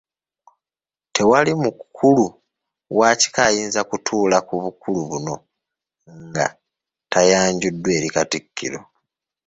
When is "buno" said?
5.09-5.35